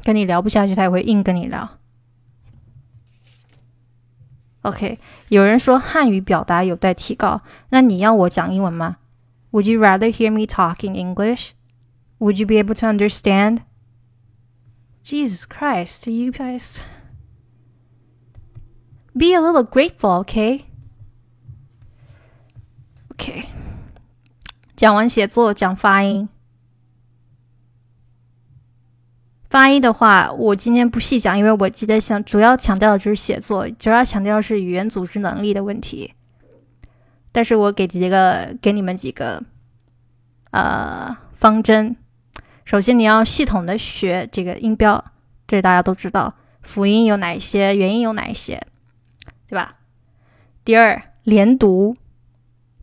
[0.02, 1.78] 跟你聊不下去，他也会硬跟你聊。
[4.62, 8.96] OK，有人说汉语表达有待提高，那你要我讲英文吗
[9.52, 11.50] ？Would you rather hear me talk in English?
[12.19, 13.63] Would you be able to understand?
[15.03, 16.79] Jesus Christ, you guys.
[19.17, 20.65] Be a little grateful, okay?
[23.13, 23.45] Okay.
[24.75, 26.29] 讲完写作，讲发音。
[29.49, 36.13] 发音的话，我今天不细讲，因为我记得想主要强调的就是写作，主要强调是语言组织能力的问题。
[37.31, 39.43] 但是我给几个给你们几个
[40.51, 41.97] 呃方针。
[42.66, 45.02] 首先，你要系统的学这个音标，
[45.46, 48.60] 这大家都知道，辅音有哪一些，元音有哪一些，
[49.48, 49.78] 对吧？
[50.62, 51.96] 第二，连读，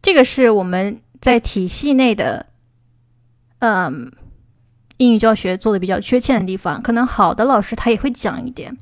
[0.01, 0.99] 这个是我们。
[1.23, 2.47] 在体系内的，
[3.59, 4.11] 嗯，
[4.97, 8.77] 英语教学做的比较缺欠的地方，可能好的老师他也会讲一点。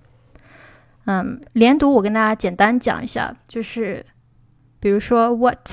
[1.05, 4.03] 嗯，连读我跟大家简单讲一下，就是
[4.79, 5.69] 比如说 what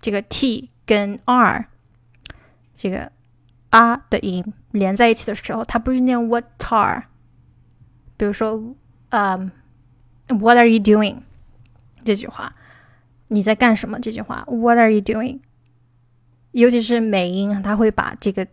[0.00, 1.68] 这个 t 跟 r
[2.74, 3.12] 这个
[3.70, 7.04] 啊的音连在一起的时候，它不是念 what are。
[8.16, 8.62] 比如说，
[9.08, 9.50] 嗯
[10.28, 11.16] ，what are you doing
[12.04, 12.52] 这句话，
[13.28, 13.98] 你在干什么？
[13.98, 15.40] 这句话，what are you doing？
[16.52, 18.46] 尤其是美音，它会把这个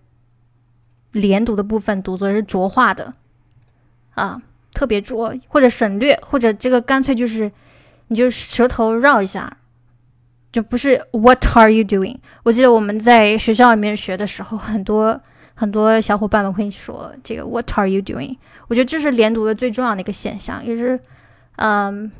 [1.12, 3.12] 连读的部分读作是浊化的，
[4.13, 4.41] 啊，
[4.73, 7.51] 特别浊，或者省略，或者这个干脆就是，
[8.08, 9.58] 你就舌头绕一下，
[10.58, 12.17] 就不是 What are you doing？
[12.41, 15.22] 我记得我们在学校里面学的时候，很多
[15.54, 18.38] 很多小伙伴们会说这个 What are you doing？
[18.67, 21.00] 我觉得这是连读的最重要的一个现象，也是
[21.58, 22.12] 嗯，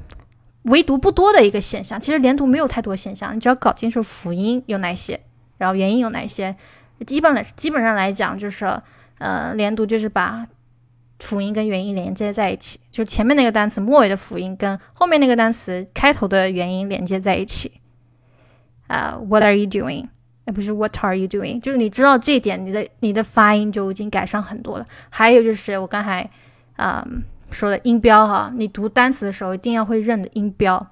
[0.65, 2.00] 唯独不多的一个现象。
[2.00, 5.19] 其实连读没有太多现象，你只要搞清楚辅音有哪些。
[5.58, 6.56] 然后元音有哪些？
[7.08, 8.71] 基本来基本上来讲，就是
[9.17, 10.45] 呃，连读就是把
[11.17, 17.71] 辅音跟元音连接在一起，就前面那个单词末尾的辅音跟后面那个单词开头的元音连接在一起。
[18.88, 20.08] 啊，What are you doing？
[20.45, 21.62] 哎，不是 What are you doing？
[21.62, 24.86] 就是你知道这一点，你的你的发音就已经改善很多了。
[25.10, 26.30] 还有就是我刚才
[26.76, 27.08] 啊
[27.52, 30.88] 说的音标哈，你读单词的时候一定要会认的音标。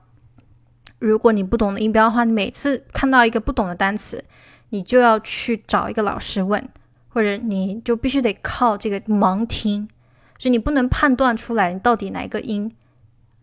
[0.99, 4.23] 如果你不懂的音标的话，你每次看到一个不懂的单词。
[4.69, 6.61] 你就要去找一个老师问，
[7.07, 9.87] 或者你就必须得靠这个盲听，
[10.37, 12.69] 所以你不能判断出来你到底哪个音，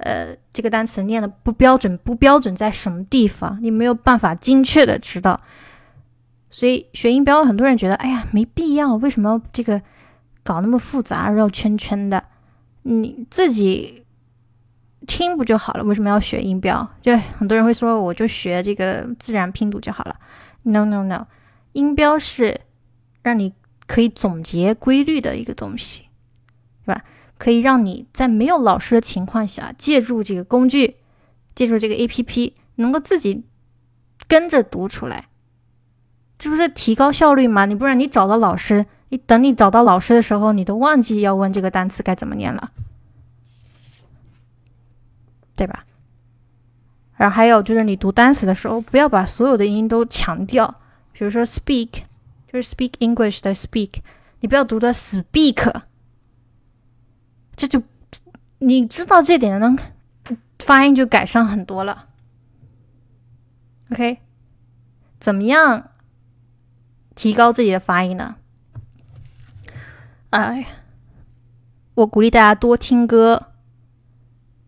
[0.02, 5.38] 呃，这个单词念的不标准，不标准在什么地方，你没有办法精确的知道。
[6.50, 9.80] 所以学音标，很多人觉得，哎呀，没必要，为什么这个
[10.42, 12.24] 搞那么复杂，绕圈圈的？
[12.82, 14.04] 你自己
[15.06, 15.84] 听不就好了？
[15.84, 16.86] 为什么要学音标？
[17.00, 20.16] 就很多人会说，我就学这个自然拼读就好了。
[20.64, 21.26] No no no，
[21.72, 22.60] 音标是
[23.22, 23.54] 让你
[23.86, 26.06] 可以总结规律的一个东西，
[27.42, 30.94] 可以让你在没有老师的情况下，借助这个工具，
[31.56, 33.42] 借助这个 A P P，能够自己
[34.28, 35.26] 跟着读出来，
[36.38, 37.66] 这不是提高效率吗？
[37.66, 42.70] 你不然你找到老师，你等你找到老师的时候，你都忘记要问这个单词该怎么念了，
[45.56, 45.84] 对吧？
[47.16, 50.72] 然后还有就是，你读单词的时候，不要把所有的音都强调。
[51.12, 51.88] 比如说 speak，
[52.52, 53.94] 就是 speak English 的 speak，
[54.38, 55.82] 你不要读的 speak。
[57.56, 57.82] 这就
[58.58, 59.78] 你知道这点，能
[60.58, 62.08] 发音就改善很多了。
[63.90, 64.18] OK，
[65.20, 65.90] 怎么样
[67.14, 68.36] 提高自己的发音呢？
[70.30, 70.66] 哎，
[71.94, 73.48] 我鼓励大家多听歌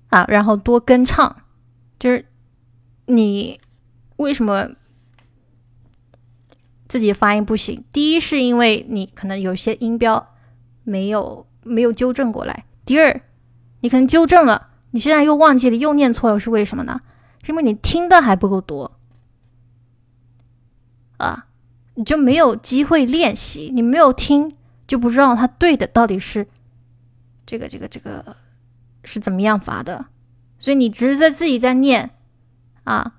[0.09, 1.43] 啊，然后多跟唱，
[1.99, 2.27] 就是。
[3.07, 3.61] 你
[4.17, 4.71] 为什么
[6.89, 7.85] 自己发音不行？
[7.93, 10.35] 第一是因为你可能有些音标
[10.85, 12.65] 没有没有纠正过来。
[12.85, 13.23] 第二，
[13.81, 17.01] 你可能纠正了，你现在又忘记了，又念错了，是为什么呢？
[17.43, 18.99] 是因为你听的还不够多
[21.17, 21.47] 啊，
[21.95, 26.47] 你就没有机会练习，你没有听就不知道它对的到底是
[27.47, 28.37] 这个这个这个
[29.05, 30.07] 是怎么样发的，
[30.59, 32.11] 所以你只是在自己在念。
[32.85, 33.15] 啊，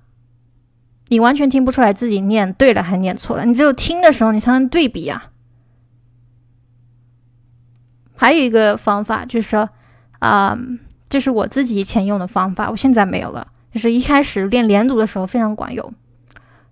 [1.08, 5.32] 你完全听不出来自己念对了还念错了，你只有听的时候你才能对比啊。
[8.16, 9.68] 还有一个方法就是说，
[10.18, 10.58] 啊，
[11.08, 13.46] 这是我自己以前用的方法，我现在没有了。
[13.72, 15.92] 就是一开始练连读的时候非常管用。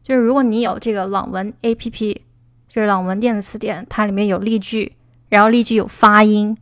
[0.02, 2.22] 就是如果你有这个朗文 A P P，
[2.66, 4.92] 就是朗文电子词典，它里面有例句，
[5.28, 6.56] 然后例句有发音，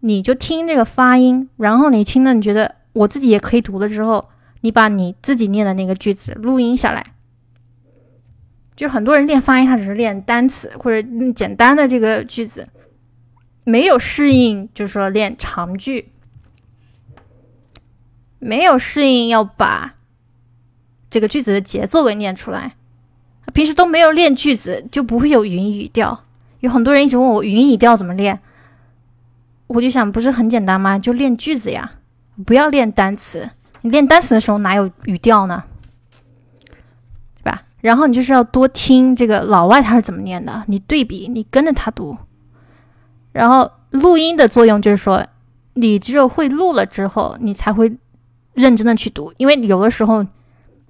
[0.00, 4.28] 你就听这个发音，然后你听了你觉得我自己也可以读了之后，
[4.60, 7.04] 你把你自己念的那个句子录音下来。
[8.76, 12.64] 就很多人练发音，他只是练单词或者简单的这个句子，
[13.68, 16.10] 没有适应，就是说练长句，
[18.38, 19.96] 没有适应要把
[21.10, 22.76] 这个句子的节奏给念出来。
[23.52, 26.24] 平时都没有练句子，就不会有语音语调。
[26.60, 28.40] 有很多人一直问我语音语调怎么练，
[29.66, 30.98] 我就想，不是很简单吗？
[30.98, 31.92] 就练句子呀，
[32.46, 33.50] 不要练单词。
[33.82, 35.64] 你练单词的时候哪有语调呢？
[37.36, 42.16] 对吧然后你就是要多听这个老外他是怎么念的，你对比，你跟着他读。
[43.38, 45.24] 然后录音的作用就是说，
[45.74, 47.96] 你只有会录了之后，你才会
[48.54, 49.32] 认真的去读。
[49.36, 50.26] 因为有的时候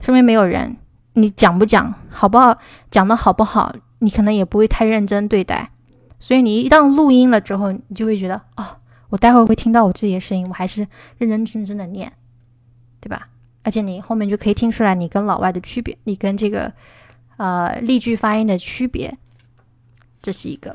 [0.01, 0.75] 身边没有人，
[1.13, 2.57] 你讲不讲好不好，
[2.91, 5.71] 讲的好不好，你可能也不会太认真对待。
[6.19, 8.65] 所以你一旦录音了之后，你就会觉得，哦，
[9.11, 12.11] 我待会会听到我自己的声音，我还是认认真真的念，
[12.99, 13.29] 对吧？
[13.63, 16.73] 而且你后面就可以听出来你跟老外的区别，你跟这个
[17.37, 19.19] 呃例句发音的区别，
[20.23, 20.75] 这是一个。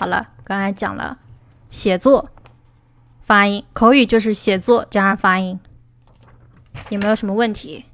[0.00, 1.18] 好了，刚才讲了
[1.70, 2.30] 写作
[3.20, 5.60] 发音，口语就是写作加上发音，
[6.88, 7.84] 有没有什么问题？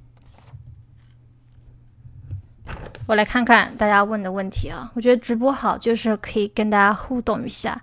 [3.09, 4.93] 我来看看大家问的问题啊。
[4.95, 7.83] 我觉得直播好就是可以跟大家互动一下。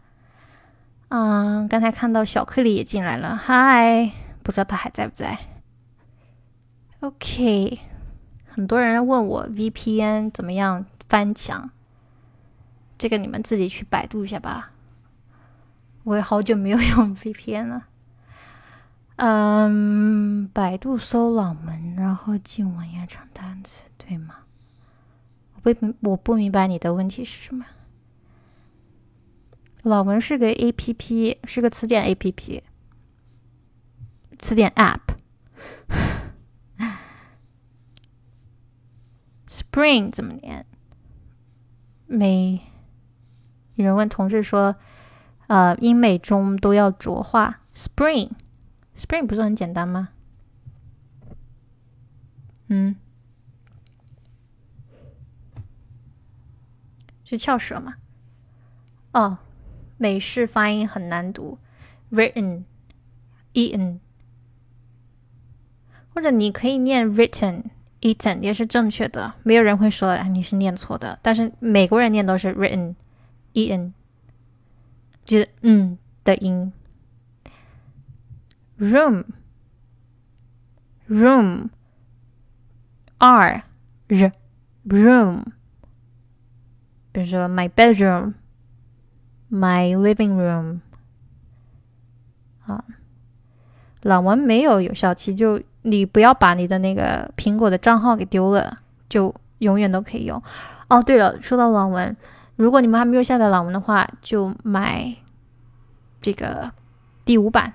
[1.10, 4.10] 嗯，刚才看到小克里也进来了，嗨。
[4.42, 5.38] 不知道他还在不在
[7.02, 7.78] ？OK，
[8.48, 11.70] 很多人问我 VPN 怎么样翻墙，
[13.04, 14.72] 这个你们自己去百度一下吧。
[16.06, 17.89] 我也好久没有用 VPN 了。
[19.18, 24.36] 嗯，百度搜老文，然后进网页长单词，对吗？
[25.56, 27.66] 我不我不明白你的问题是什么。
[29.82, 32.62] 老文是个 APP，是个词典 APP。
[34.39, 34.72] 词典
[39.50, 40.66] App，Spring 怎么念？
[42.08, 42.62] 美
[43.76, 44.76] 有人问同事说
[45.48, 50.10] ：“呃，英美中都要浊化 Spring，Spring 不是很简单吗？”
[52.70, 52.96] 嗯，
[57.24, 57.96] 是翘舌吗？
[59.12, 59.38] 哦，
[59.98, 61.58] 美式发音很难读
[62.12, 64.00] ，written，eaten。
[66.14, 67.64] 或者你可以念 written
[68.02, 71.20] eaten 也是正确的，没有人会说啊你是念错的。
[71.22, 72.96] 但是美国人念都是 written
[73.54, 73.94] e n，
[75.24, 76.74] 就是嗯的音。
[78.78, 79.24] room
[81.08, 81.70] room
[83.18, 83.63] r r
[84.86, 85.44] room，
[87.12, 88.34] 比如说 my bedroom
[89.50, 90.80] my living room
[92.66, 92.84] 啊，
[94.02, 95.62] 朗文没有有效期就。
[95.86, 98.78] 你不要把你的那个苹果的账号给丢了，
[99.10, 100.42] 就永远都可以用。
[100.88, 102.16] 哦，对了，说到朗文，
[102.56, 105.16] 如果你们还没有下载朗文的话，就买
[106.22, 106.72] 这个
[107.26, 107.74] 第五版。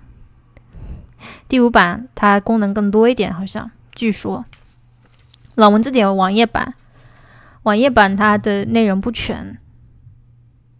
[1.48, 4.44] 第五版它功能更多一点，好像据说。
[5.56, 6.74] 朗文字典网页版，
[7.64, 9.58] 网页版它的内容不全。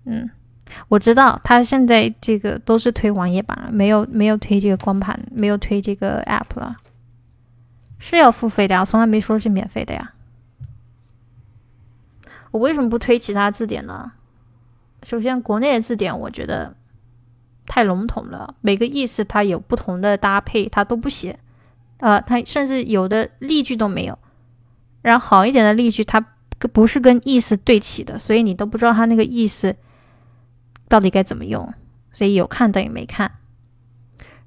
[0.05, 0.31] 嗯，
[0.87, 6.77] 我知道它现在这个都是推网页版了，没有没有推这个光盘，没有推这个 app 了。
[7.99, 10.13] 是要付费的呀，从来没说是免费的呀。
[12.51, 14.13] 我为什么不推其他字典呢？
[15.03, 16.75] 首先，国内的字典我觉得
[17.67, 21.39] 太笼统了，每个意思它有不同的搭配，它都不写。
[21.99, 24.19] 呃，它甚至有的例句都没有。
[25.03, 26.25] 然后好一点的例句，它
[26.73, 29.77] 不是跟意思对齐的，所以你都不知道它那个意思
[30.89, 31.73] 到底该怎么用。
[32.13, 33.33] 所以有看等于没看。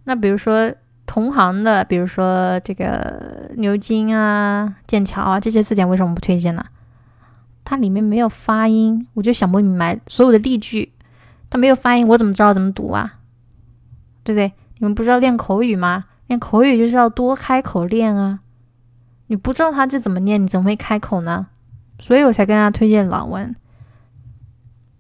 [0.03, 0.73] 那比如说。
[1.07, 6.63] 同行的，比如说这个牛津啊、剑桥啊这些字典，为什么不推荐呢？
[7.71, 9.97] 它里面没有发音，我就想不明白。
[10.07, 10.91] 所有的例句
[11.49, 13.13] 它没有发音，我怎么知道怎么读啊？
[14.25, 14.51] 对不对？
[14.79, 16.03] 你们不知道练口语吗？
[16.27, 18.41] 练口语就是要多开口练啊！
[19.27, 21.47] 你不知道它这怎么念，你怎么会开口呢？
[21.97, 23.55] 所以我才跟大家推荐朗文。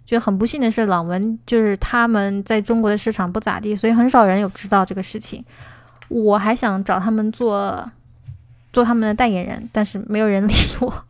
[0.05, 5.43] 就很不幸的是，朗文就是他们在中国的市场不咋地，所以很少人有知道这个事情。
[6.07, 7.85] 我还想找他们做
[8.71, 11.03] 做他们的代言人，但是没有人理我。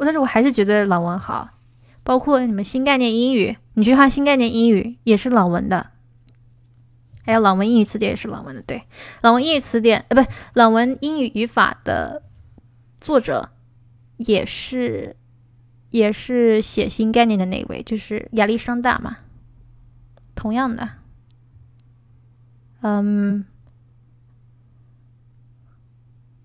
[0.00, 1.50] 但是我还是觉得朗文好，
[2.02, 5.90] 包括你们新概念英语，你去看新概念英语也是朗文的，
[7.24, 8.62] 还有朗文英语词典也是朗文的。
[8.62, 8.84] 对，
[9.22, 12.22] 朗文英语词典，呃，不，朗文英语语法的
[12.98, 13.50] 作者
[14.16, 15.16] 也是
[15.90, 19.18] 也是写新概念的那位，就是亚历山大嘛。
[20.34, 20.88] 同样的，
[22.80, 23.44] 嗯，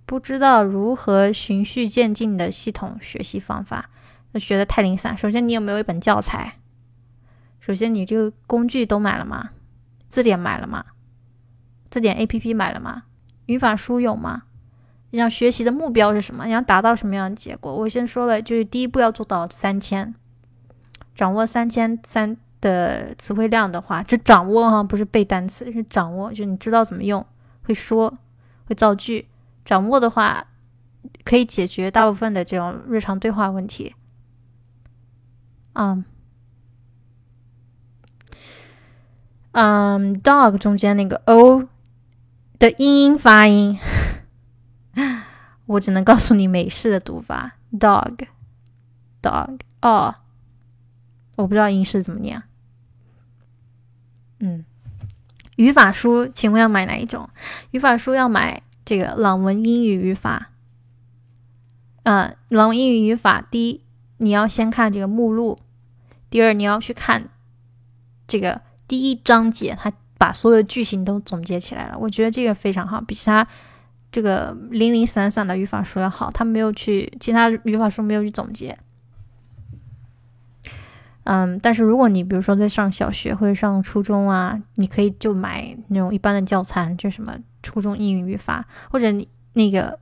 [0.05, 3.89] 不知道如何循序渐进的系统学习方法，
[4.31, 5.17] 那学的太零散。
[5.17, 6.59] 首先，你有没有一本教材？
[7.59, 9.49] 首先，你这个工具都买了吗？
[10.07, 10.85] 字典买了吗？
[11.89, 13.03] 字典 A P P 买了吗？
[13.47, 14.43] 语法书有吗？
[15.09, 16.45] 你想学习的目标是什么？
[16.45, 17.73] 你想达到什么样的结果？
[17.73, 20.13] 我先说了，就是第一步要做到三千，
[21.15, 27.25] 掌握三千三的词汇量的话，这掌握哈，不是背单词，是掌握，就你知道怎么用，
[27.63, 28.15] 会说，
[28.65, 29.27] 会造句。
[29.65, 30.47] 掌握的话，
[31.25, 33.95] 可以解决大部分的这种日常对话问题。
[35.73, 36.05] 嗯。
[39.51, 41.67] 嗯，dog 中间那个 o
[42.59, 43.79] 的音音发音，
[45.65, 50.13] 我只能告诉你美式的读法，dog，dog，哦，
[51.37, 52.43] 我不知道英式怎么念。
[54.39, 54.65] 嗯，
[55.55, 57.29] 语法书，请问要买哪一种？
[57.71, 60.51] 语法书要买这个朗文英语语法。
[62.03, 63.81] 嗯，朗文英语语法，第一
[64.17, 65.57] 你要先看这个目录，
[66.29, 67.29] 第二你要去看
[68.27, 68.61] 这个。
[68.87, 73.47] 第一章节，他把所有的句型都总结起来了，我觉得这个非常好，比其他
[74.11, 76.29] 这个零零散散的语法书要好。
[76.29, 78.77] 他没有去，其他语法书没有去总结。
[81.25, 89.99] 嗯，但是如果你比如说在上小学或者上初中啊，你可以就买那种一般的教材，就什么初中英语语法，或者你那个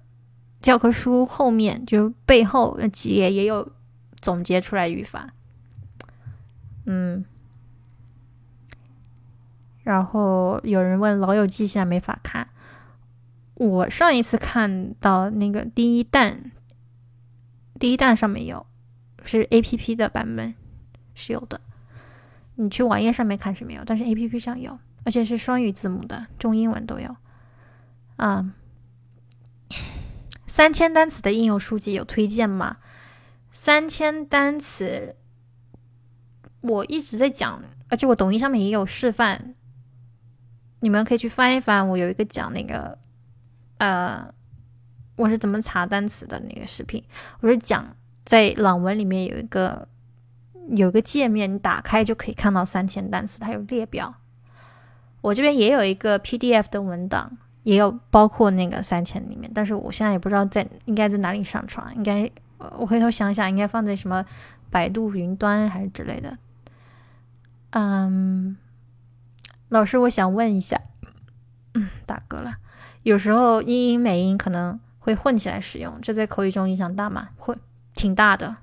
[0.62, 3.72] 教科书后面就背后那几页也有
[4.20, 5.34] 总结出来语法。
[6.86, 7.24] 嗯。
[9.84, 12.48] 然后有人问《老友记》现在没法看，
[13.56, 16.52] 我上一次看到那个第一弹，
[17.80, 18.66] 第一弹上面有，
[19.26, 20.56] 是 A P P 的版本
[21.14, 21.60] 是有的，
[22.56, 27.16] 你去网页上面看是没有，但是 A P P 上有，而且是双语字母的，中英文都有。
[28.16, 28.54] 啊，
[30.48, 32.78] 三千单词的应用书籍有推荐吗？
[33.52, 35.16] 三千单词，
[36.62, 39.56] 我一直在讲，而且我抖音上面也有示范。
[40.80, 42.98] 你们可以去翻一翻，我有一个讲那个，
[43.78, 44.34] 呃，
[45.16, 47.04] 我是怎么查单词的那个视频。
[47.40, 47.96] 我是讲
[48.26, 49.88] 在朗文里面有一个
[50.70, 54.16] 有个界面，你打开就可以看到三千单词，它有列表。
[55.22, 62.30] 我这边也有一个 PDF 的文档，也有包括那个三千里面，但是我现在也不知道在应该在哪里上传，应该
[62.78, 64.26] 我回头想想，应该放在什么
[64.70, 66.38] 百度云端还是之类的。
[67.72, 68.58] 嗯。
[69.70, 70.80] 老师，我想问一下，
[71.74, 72.58] 嗯，打嗝了。
[73.02, 77.30] 有时候英音美音可能会混起来使用，这在口语中影响大吗？
[77.38, 77.56] 会，
[77.96, 78.56] 挺大的，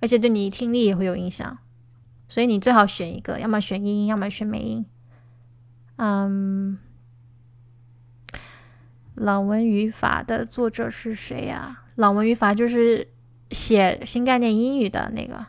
[0.00, 1.58] 而且对你听力也会有影响。
[2.28, 4.86] 所以你最好选一个，要么选英音，要么选美音。
[5.96, 6.78] 嗯，
[9.14, 11.82] 朗文语法的作者是谁呀？
[11.96, 13.08] 朗文语法就是
[13.50, 15.44] 写新概念英语的那个，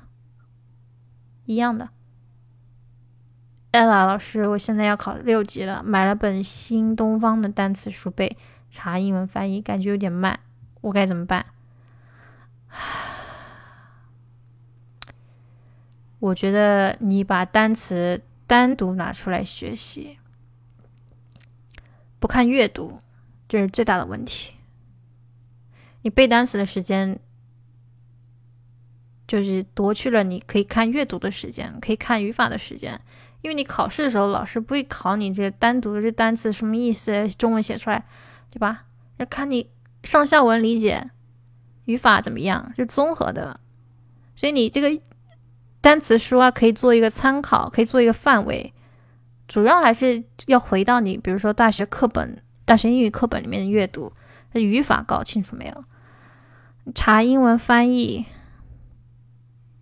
[1.45, 1.89] 一样的。
[3.72, 8.36] ella 老师，我现在要考六级了，买了本新东方的单词书背，
[8.70, 10.39] 查英文翻译，感觉有点慢，
[10.82, 11.45] 我该怎么办？
[16.22, 20.19] 我觉得你把单词单独拿出来学习，
[22.19, 22.99] 不看阅读，
[23.49, 24.53] 这是最大的问题。
[26.03, 27.19] 你背单词的时间，
[29.28, 33.01] 就是夺去了你可以看阅读的时间，可以看语法的时间。
[33.41, 38.05] 因为你考试的时候，老师不会考你这个单独的这单词什么意思，中文写出来，
[38.51, 38.86] 对吧？
[39.17, 39.72] 要看你
[40.03, 41.09] 上下文理解，
[41.86, 43.59] 语法怎么样，就综合的。
[44.36, 45.01] 所以你这个
[45.82, 48.72] 单词书啊，可以做一个参考，可以做一个范围，
[49.48, 54.14] 主要还是要回到你，比如说大学课本、大学英语课本里面的阅读，
[54.54, 55.84] 语法搞清楚没有？
[56.94, 58.26] 查英文翻译，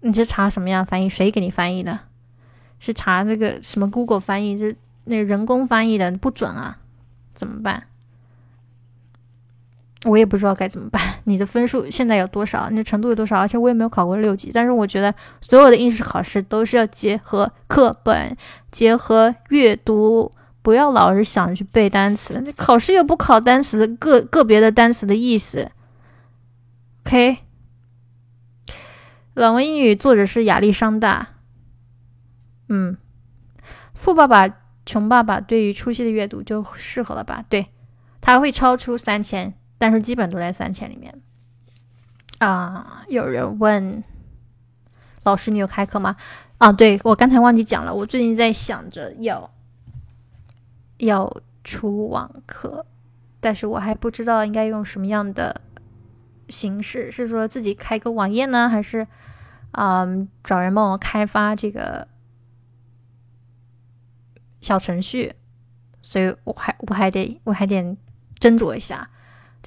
[0.01, 1.09] 你是查什么样翻译？
[1.09, 1.99] 谁给你翻译的？
[2.79, 4.73] 是查那个什么 Google 翻译，这
[5.03, 6.77] 那人工翻译的不准啊，
[7.33, 7.87] 怎么办？
[10.05, 11.01] 我也不知道该怎么办。
[11.25, 12.69] 你的分数现在有多少？
[12.69, 13.39] 你的程度有多少？
[13.39, 14.49] 而且我也没有考过六级。
[14.53, 18.35] 但是我觉得所有的应试考试都是要结合课本，
[18.71, 20.31] 结合阅读，
[20.61, 22.41] 不要老是想着去背单词。
[22.55, 25.69] 考试又不考单词个个别的单词的意思。
[27.05, 27.37] OK，
[29.33, 31.29] 朗文英语作者是亚历山大。
[32.69, 32.97] 嗯，
[33.93, 34.47] 富爸爸
[34.85, 37.43] 穷爸爸对于初期的阅读就适合了吧？
[37.49, 37.67] 对，
[38.21, 41.19] 他会超出三千，但是基本都在三千里面。
[42.37, 44.03] 啊，有人问
[45.23, 46.15] 老师，你有开课吗？
[46.59, 49.49] 啊，对我刚才忘记讲了，我最近在想着要
[50.97, 52.85] 要出网课，
[53.39, 55.61] 但是我还不知道应该用什么样的
[56.49, 59.07] 形式，是说自己开个网页呢，还是
[59.71, 62.07] 嗯找人帮我开发这个
[64.61, 65.33] 小程序？
[66.01, 67.81] 所以我还我还得我还得
[68.39, 69.09] 斟酌一下，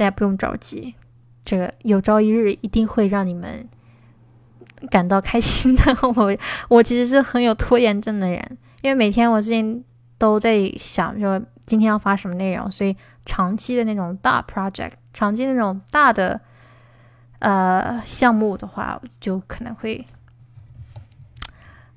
[0.03, 0.97] 大家不用着急。
[1.45, 3.69] 这个有朝一日一定会让你们
[4.91, 5.97] 感到开心的。
[6.17, 6.37] 我
[6.69, 9.85] 我其实是很有拖延症的人，因为每天我最近
[10.19, 16.41] 都在想说今天要发什么内容，所以长期的那种大 project，长期那种大的
[17.39, 20.05] 呃项目的话，就可能会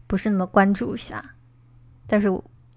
[0.05, 1.33] 不是那么关注一下。
[2.05, 2.29] 但是。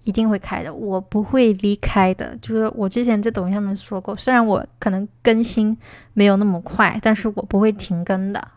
[0.09, 2.35] 一定会开的，我不会离开的。
[2.37, 5.77] 就是我之前在抖音上面说过，虽然我可能更新
[6.13, 8.47] 没有那么快，但是我不会停更的。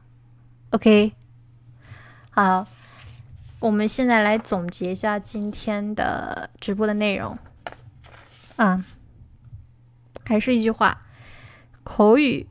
[0.70, 1.12] OK，
[2.30, 2.66] 好，
[3.60, 7.36] 我们现在来总结一下今天的直播的内容。
[8.56, 8.82] 啊，
[10.24, 11.02] 还是一句话，
[11.84, 12.46] 口语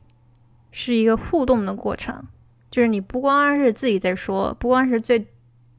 [0.70, 2.24] 是一个互动的过程，
[2.70, 5.26] 就是你不光是自己在说，不光是最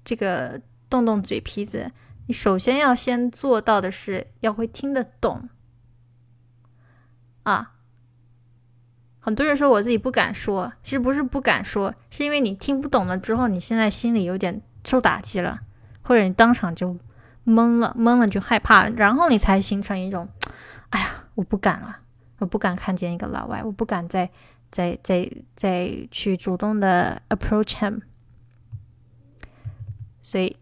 [0.04, 0.60] 这个
[0.90, 1.90] 动动嘴皮子。
[2.26, 5.50] 你首先要先做到的是要会听得懂
[7.44, 7.74] 啊！
[9.20, 15.62] 很多人说我自己不敢说，其实不是不敢说，是因为你听不懂了之后，你现在心里有点受打击了，
[16.02, 16.98] 或者你当场就
[17.46, 20.30] 懵了，懵了就害怕，然后你才形成一种，
[20.92, 22.00] 哎呀，我不敢了，
[22.40, 24.30] 我不敢看见一个老外，我不敢再
[24.72, 28.00] 再再再去主动的 approach him，
[30.22, 30.56] 所以。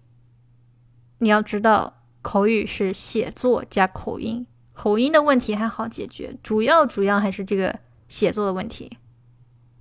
[1.21, 8.97] 你要知道，口语是写作加口音，口音的问题还好解决，主要主要还是这个写作的问题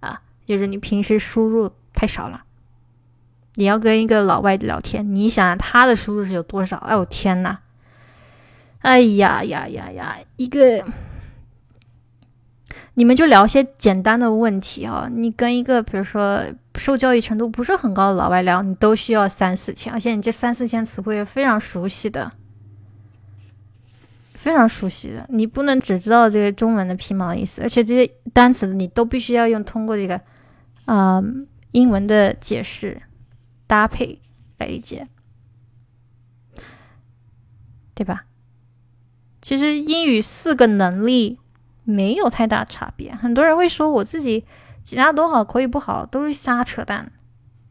[0.01, 2.45] 啊，就是你平时输入太少了。
[3.55, 6.76] 你要跟一个老外聊天，你想他的输入是有多少？
[6.76, 7.61] 哎呦天呐！
[8.80, 10.84] 哎呀呀呀呀，一个。
[12.95, 15.09] 你们就聊些简单的问题啊！
[15.11, 16.45] 你跟一个比如说
[16.81, 22.33] 受教育程度不是很高的老外聊，你都需要三四千，而且你这三四千词汇非常熟悉的，
[24.35, 30.20] 非常熟悉的，你不能只知道这个中文的皮毛意思，而且这些单词你都必须要用通过这个
[30.87, 31.22] 啊
[31.72, 33.03] 英文的解释
[33.66, 34.18] 搭配
[34.59, 35.07] 来理解，
[37.95, 38.24] 对吧？
[39.43, 41.39] 其实英语四个能力。
[41.83, 43.12] 没有太大差别。
[43.12, 44.45] 很多人会说我自己
[44.83, 47.12] 其他都好，口语不好，都是瞎扯淡。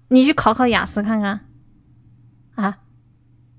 [0.10, 1.46] 你去考考雅思看看
[2.56, 2.80] 啊！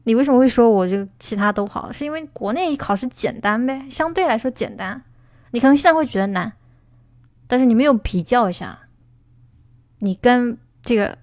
[0.04, 1.92] 你为什么会说我这个其他都好？
[1.92, 5.02] 是因为国内考试简单呗，相对来说简单。
[5.50, 6.52] 你可能现在会觉得难，
[7.46, 8.80] 但是你没有比较一下，
[9.98, 11.18] 你跟这个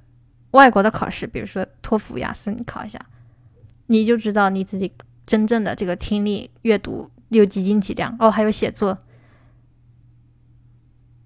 [0.51, 2.99] 外国的考试，比如说托福、雅思，你考一下，
[3.87, 4.93] 你就知道你自己
[5.25, 8.97] 真正的这个听力、阅读有几斤几两哦，还有写作。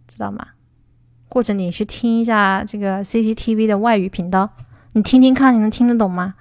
[0.07, 0.47] 知道吗？
[1.31, 4.49] 或者你去听一下这个 CCTV 的外语频道，
[4.91, 6.35] 你听听看，你能听得懂吗？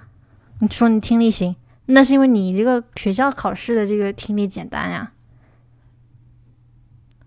[0.59, 5.13] 你说你听力行，那是因为你这个学校考试的这个听力简单呀，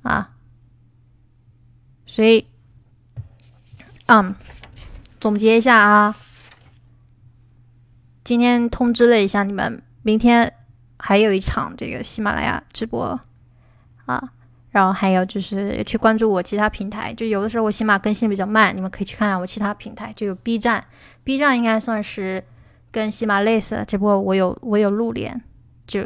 [0.02, 0.34] 啊，
[2.04, 2.46] 所以，
[4.06, 4.34] 嗯，
[5.18, 6.14] 总结一下啊，
[8.22, 10.52] 今天通知了一下你们，明天
[10.98, 13.18] 还有一场这个喜马拉雅直播
[14.04, 14.30] 啊。
[14.74, 20.84] 然后还有就是去关注我其他平台，就有的时候我起码更新比较慢，你们可以去看看我其他平台，就有 B 站
[21.22, 22.42] ，B 站应该算是
[22.90, 25.40] 跟喜马类似，只不过我有我有露脸，
[25.86, 26.04] 就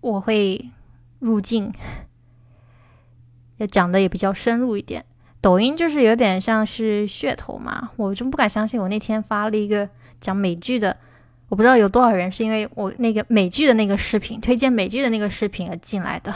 [0.00, 0.72] 我会
[1.20, 1.72] 入镜，
[3.58, 5.04] 也讲的也比较深入一点。
[5.40, 9.88] 抖音就是有点像是噱头嘛，我就不敢相信，我那天发了一个
[10.20, 10.96] 讲美剧的，
[11.48, 16.34] 我不知道有多少人是因为我那个美剧的那个视频推荐美剧的那个视频而进来的。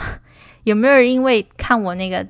[0.64, 2.26] 有没有人因为看我那个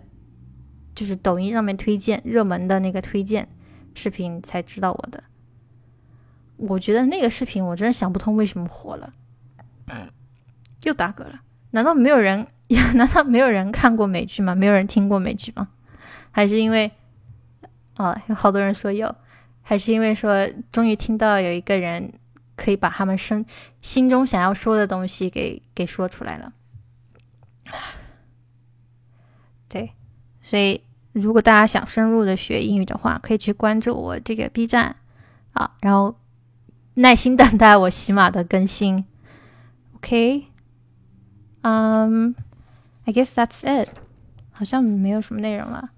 [0.95, 3.49] 就是抖音上面推荐热门的那个推荐
[3.95, 5.25] 视频才知道我的？
[6.57, 9.13] 我觉得那个视频我真的想不通为什么火了，
[10.85, 11.41] 又打嗝了。
[11.73, 12.47] 难道没有人？
[12.95, 14.55] 难道没有人看过美剧吗？
[14.55, 15.69] 没有人听过美剧吗？
[16.31, 16.91] 还是因为
[17.95, 19.15] 啊，有好多人说有，
[19.61, 22.15] 还是因为说终于听到有一个人
[22.57, 23.45] 可以把他们生
[23.83, 26.53] 心中想要说的东西给给说出来了。
[30.43, 30.83] 所以
[31.13, 34.97] 如果大家想深入的学英语的话，可以去关注我这个 B 站
[35.53, 36.15] 啊，然后
[36.95, 39.05] 耐心等待我喜马的更新。
[39.95, 40.47] OK，
[41.63, 42.35] 嗯、
[43.05, 43.89] i guess that's it，
[44.51, 45.91] 好像没有什么内容了。